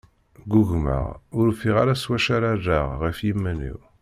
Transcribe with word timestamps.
Ggugmeɣ, 0.45 1.05
ur 1.37 1.45
ufiɣ 1.51 1.75
ara 1.81 1.93
s 2.01 2.05
wacu 2.09 2.31
ara 2.35 2.51
rreɣ 2.59 2.87
ɣef 3.03 3.17
yiman-iw. 3.25 3.79